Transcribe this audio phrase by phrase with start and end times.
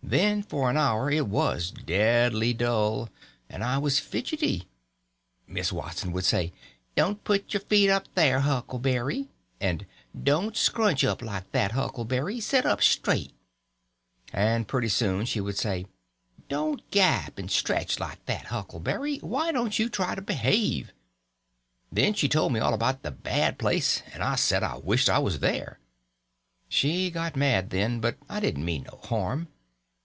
[0.00, 3.10] Then for an hour it was deadly dull,
[3.50, 4.66] and I was fidgety.
[5.46, 6.54] Miss Watson would say,
[6.96, 9.28] "Don't put your feet up there, Huckleberry;"
[9.60, 9.84] and
[10.18, 13.34] "Don't scrunch up like that, Huckleberry—set up straight;"
[14.32, 15.84] and pretty soon she would say,
[16.48, 20.90] "Don't gap and stretch like that, Huckleberry—why don't you try to behave?"
[21.92, 25.18] Then she told me all about the bad place, and I said I wished I
[25.18, 25.78] was there.
[26.66, 29.48] She got mad then, but I didn't mean no harm.